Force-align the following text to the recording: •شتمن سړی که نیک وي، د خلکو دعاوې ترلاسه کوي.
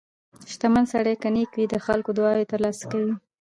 •شتمن 0.51 0.85
سړی 0.93 1.13
که 1.21 1.27
نیک 1.35 1.51
وي، 1.55 1.65
د 1.69 1.75
خلکو 1.85 2.09
دعاوې 2.17 2.45
ترلاسه 2.51 2.83
کوي. 2.91 3.13